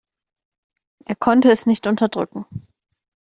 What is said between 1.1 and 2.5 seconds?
konnte es nicht unterdrücken.